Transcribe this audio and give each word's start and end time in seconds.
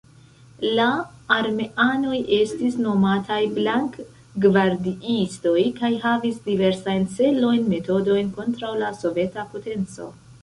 La 0.77 0.85
armeanoj 1.33 2.21
estis 2.37 2.77
nomataj 2.85 3.37
blank-gvardiistoj, 3.57 5.55
kaj 5.81 5.91
havis 6.07 6.41
diversajn 6.49 7.07
celojn, 7.19 7.67
metodojn 7.75 8.33
kontraŭ 8.39 8.73
la 8.85 8.89
soveta 9.03 9.45
potenco. 9.53 10.09